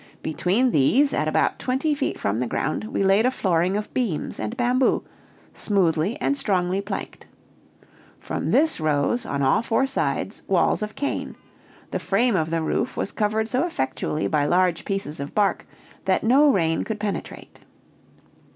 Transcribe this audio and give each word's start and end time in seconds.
Between 0.23 0.71
these, 0.71 1.13
at 1.13 1.27
about 1.27 1.59
twenty 1.59 1.93
feet 1.93 2.19
from 2.19 2.39
the 2.39 2.47
ground, 2.47 2.85
we 2.85 3.03
laid 3.03 3.27
a 3.27 3.29
flooring 3.29 3.77
of 3.77 3.93
beams 3.93 4.39
and 4.39 4.57
bamboo, 4.57 5.03
smoothly 5.53 6.19
and 6.19 6.35
strongly 6.35 6.81
planked. 6.81 7.27
From 8.19 8.49
this 8.49 8.79
rose, 8.79 9.27
on 9.27 9.43
all 9.43 9.61
four 9.61 9.85
sides, 9.85 10.41
walls 10.47 10.81
of 10.81 10.95
cane; 10.95 11.35
the 11.91 11.99
frame 11.99 12.35
of 12.35 12.49
the 12.49 12.63
roof 12.63 12.97
was 12.97 13.11
covered 13.11 13.47
so 13.47 13.63
effectually 13.67 14.25
by 14.27 14.45
large 14.45 14.85
pieces 14.85 15.19
of 15.19 15.35
bark 15.35 15.67
that 16.05 16.23
no 16.23 16.49
rain 16.51 16.83
could 16.83 16.99
penetrate. 16.99 17.59